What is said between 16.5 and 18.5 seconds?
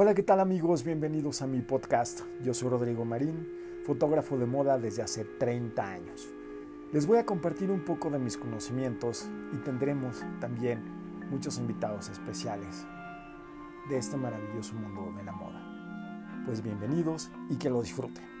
bienvenidos y que lo disfruten.